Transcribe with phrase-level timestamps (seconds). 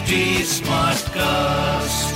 [0.00, 2.12] HD Smartcast.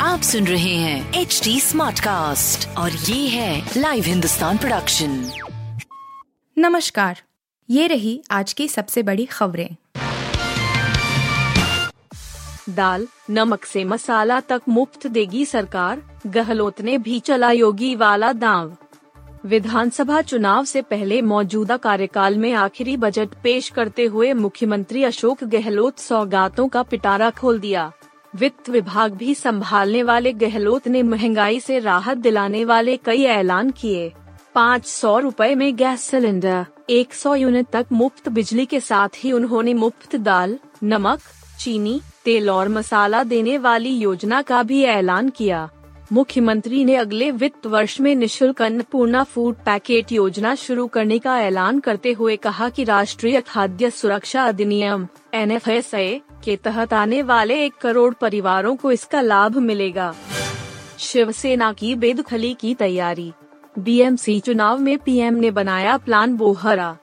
[0.00, 5.30] आप सुन रहे हैं एच डी स्मार्ट कास्ट और ये है लाइव हिंदुस्तान प्रोडक्शन
[6.58, 7.22] नमस्कार
[7.70, 9.76] ये रही आज की सबसे बड़ी खबरें।
[12.70, 18.76] दाल नमक से मसाला तक मुफ़्त देगी सरकार गहलोत ने भी चला योगी वाला दांव।
[19.44, 25.98] विधानसभा चुनाव से पहले मौजूदा कार्यकाल में आखिरी बजट पेश करते हुए मुख्यमंत्री अशोक गहलोत
[25.98, 27.92] सौगातों का पिटारा खोल दिया।
[28.34, 34.12] वित्त विभाग भी संभालने वाले गहलोत ने महँगाई से राहत दिलाने वाले कई ऐलान किए।
[34.54, 39.32] पाँच सौ रूपए में गैस सिलेंडर, एक सौ यूनिट तक मुफ़्त बिजली के साथ ही
[39.32, 41.20] उन्होंने मुफ़्त दाल, नमक,
[41.60, 45.68] चीनी, तेल और मसाला देने वाली योजना का भी ऐलान किया।
[46.12, 51.78] मुख्यमंत्री ने अगले वित्त वर्ष में निशुल्क अन्नपूर्णा फ़ूड पैकेट योजना शुरू करने का ऐलान
[51.80, 58.12] करते हुए कहा कि राष्ट्रीय खाद्य सुरक्षा अधिनियम, एनएफएसए, के तहत आने वाले एक करोड़
[58.14, 60.14] परिवारों को इसका लाभ मिलेगा।
[60.98, 63.32] शिवसेना की बेदखली की तैयारी,
[63.78, 66.96] बीएमसी चुनाव में पीएम ने बनाया प्लान बोहरा।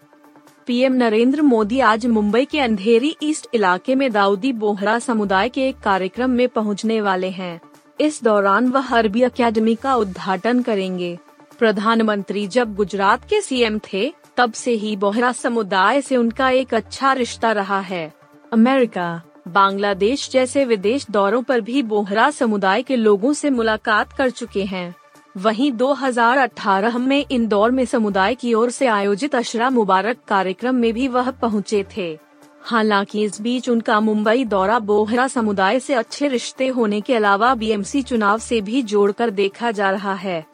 [0.67, 5.79] पीएम नरेंद्र मोदी आज मुंबई के अंधेरी ईस्ट इलाके में दाऊदी बोहरा समुदाय के एक
[5.79, 7.59] कार्यक्रम में पहुँचने वाले हैं।
[8.01, 11.19] इस दौरान वह अरबी अकेडमी का उद्घाटन करेंगे।
[11.59, 17.13] प्रधानमंत्री जब गुजरात के सीएम थे, तब से ही बोहरा समुदाय से उनका एक अच्छा
[17.13, 18.13] रिश्ता रहा है।
[18.53, 24.63] अमेरिका, बांग्लादेश जैसे विदेश दौरों पर भी बोहरा समुदाय के लोगों से मुलाकात कर चुके
[24.63, 24.95] हैं।
[25.37, 31.07] वहीं 2018 में इंदौर में समुदाय की ओर से आयोजित अशरा मुबारक कार्यक्रम में भी
[31.07, 32.19] वह पहुँचे थे।
[32.63, 38.01] हालाँकि इस बीच उनका मुंबई दौरा बोहरा समुदाय से अच्छे रिश्ते होने के अलावा बीएमसी
[38.01, 40.45] चुनाव से भी जोड़कर देखा जा रहा है।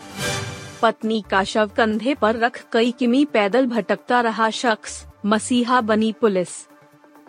[0.81, 6.49] पत्नी का शव कंधे पर रख कई किमी पैदल भटकता रहा शख्स, मसीहा बनी पुलिस।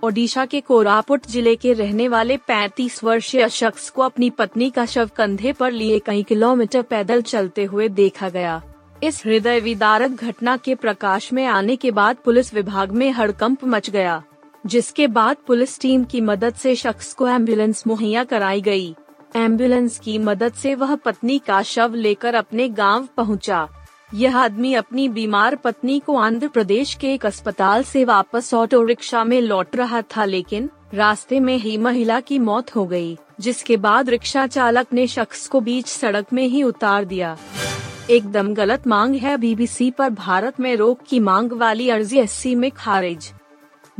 [0.04, 5.10] ओडिशा के कोरापुट ज़िले के रहने वाले 35 वर्षीय शख्स को अपनी पत्नी का शव
[5.16, 8.62] कंधे पर लिए कई किलोमीटर पैदल चलते हुए देखा गया।
[9.02, 13.90] इस हृदय विदारक घटना के प्रकाश में आने के बाद पुलिस विभाग में हड़कंप मच
[13.90, 14.22] गया।
[14.68, 18.94] जिसके बाद पुलिस टीम की मदद से शख्स को एंबुलेंस मुहैया कराई गई।
[19.36, 23.68] एंबुलेंस की मदद से वह पत्नी का शव लेकर अपने गाँव पहुँचा।
[24.14, 29.24] यह आदमी अपनी बीमार पत्नी को आंध्र प्रदेश के एक अस्पताल से वापस ऑटो रिक्शा
[29.24, 34.10] में लौट रहा था लेकिन रास्ते में ही महिला की मौत हो गई, जिसके बाद
[34.10, 37.36] रिक्शा चालक ने शख्स को बीच सड़क में ही उतार दिया
[38.10, 42.70] एकदम गलत मांग है बीबीसी पर भारत में रोक की मांग वाली अर्जी एससी में
[42.70, 43.32] खारिज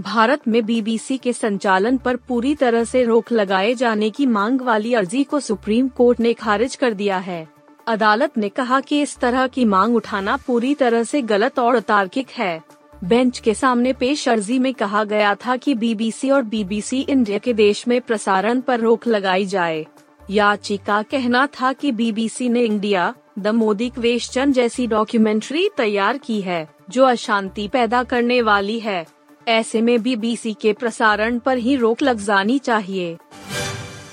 [0.01, 4.95] भारत में बीबीसी के संचालन पर पूरी तरह से रोक लगाए जाने की मांग वाली
[4.95, 7.49] अर्जी को सुप्रीम कोर्ट ने खारिज कर दिया है।
[7.87, 12.29] अदालत ने कहा कि इस तरह की मांग उठाना पूरी तरह से गलत और अतार्किक
[12.31, 12.63] है।
[13.05, 17.53] बेंच के सामने पेश अर्जी में कहा गया था कि बीबीसी और बीबीसी इंडिया के
[17.53, 19.87] देश में प्रसारण पर रोक लगाई जाए।
[20.31, 26.69] याचिका कहना था कि बीबीसी ने इंडिया, द मोदी क्वेश्चन जैसी डॉक्यूमेंट्री तैयार की है,
[26.91, 29.18] जो अशांति पैदा करने वाली है।
[29.49, 33.17] ऐसे में बीबीसी के प्रसारण पर ही रोक लग जानी चाहिए।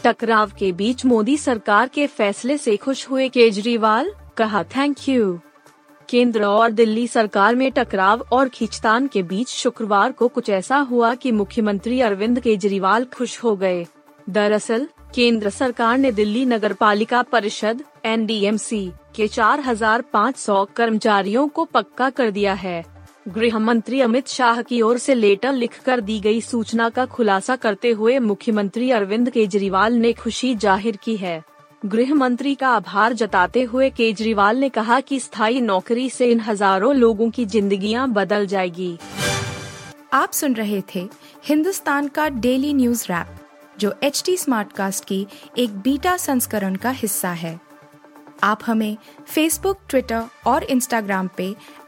[0.03, 5.39] टकराव के बीच मोदी सरकार के फैसले से खुश हुए केजरीवाल कहा थैंक यू
[6.09, 11.15] केंद्र और दिल्ली सरकार में टकराव और खींचतान के बीच शुक्रवार को कुछ ऐसा हुआ
[11.15, 13.85] कि मुख्यमंत्री अरविंद केजरीवाल खुश हो गए।
[14.29, 18.27] दरअसल केंद्र सरकार ने दिल्ली नगर पालिका परिषद एन
[19.15, 22.94] के 4,500 कर्मचारियों को पक्का कर दिया है।
[23.25, 27.91] गृह मंत्री अमित शाह की ओर से लेटर लिखकर दी गई सूचना का खुलासा करते
[27.91, 31.41] हुए मुख्यमंत्री अरविंद केजरीवाल ने खुशी ज़ाहिर की है।
[31.85, 36.93] गृह मंत्री का आभार जताते हुए केजरीवाल ने कहा कि स्थायी नौकरी से इन हज़ारों
[36.95, 38.97] लोगों की जिंदगियाँ बदल जाएगी।
[40.13, 41.07] आप सुन रहे थे
[41.45, 43.35] हिंदुस्तान का डेली न्यूज़ रैप,
[43.79, 45.25] जो एच टी स्मार्ट कास्ट की
[45.57, 47.59] एक बीटा संस्करण का हिस्सा है।
[48.43, 51.53] आप हमें फेसबुक ट्विटर और इंस्टाग्राम पे